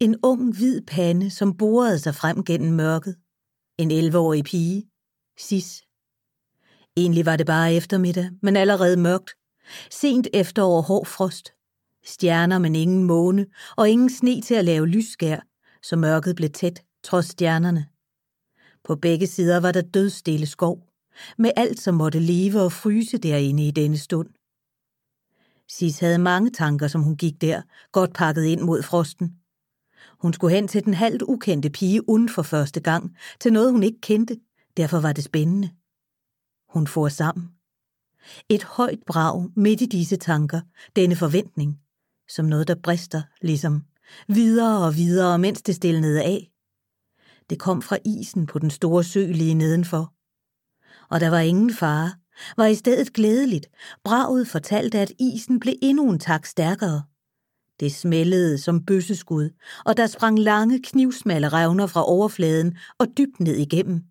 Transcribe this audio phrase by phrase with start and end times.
[0.00, 3.16] En ung hvid pande, som borede sig frem gennem mørket.
[3.78, 4.90] En 11-årig pige.
[5.38, 5.82] Sis.
[6.96, 9.30] Egentlig var det bare eftermiddag, men allerede mørkt.
[9.90, 11.52] Sent efterår hård frost.
[12.04, 15.40] Stjerner, men ingen måne, og ingen sne til at lave lysskær,
[15.82, 17.86] så mørket blev tæt, trods stjernerne.
[18.84, 20.88] På begge sider var der dødstille skov,
[21.38, 24.28] med alt, som måtte leve og fryse derinde i denne stund.
[25.68, 27.62] Sis havde mange tanker, som hun gik der,
[27.92, 29.38] godt pakket ind mod frosten.
[30.20, 33.82] Hun skulle hen til den halvt ukendte pige uden for første gang, til noget hun
[33.82, 34.40] ikke kendte,
[34.76, 35.70] derfor var det spændende.
[36.68, 37.48] Hun for sammen.
[38.48, 40.60] Et højt brag midt i disse tanker,
[40.96, 41.80] denne forventning,
[42.28, 43.84] som noget, der brister, ligesom
[44.28, 46.50] videre og videre, mens det stillede af.
[47.50, 50.14] Det kom fra isen på den store sø lige nedenfor.
[51.10, 52.12] Og der var ingen fare,
[52.56, 53.66] var i stedet glædeligt.
[54.04, 57.02] Braget fortalte, at isen blev endnu en tak stærkere.
[57.80, 59.50] Det smældede som bøsseskud,
[59.84, 64.07] og der sprang lange knivsmalle revner fra overfladen og dybt ned igennem.